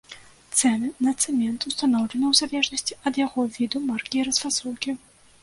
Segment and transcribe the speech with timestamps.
[0.59, 4.99] Цэны на цэмент устаноўлены ў залежнасці ад яго віду, маркі і расфасоўкі.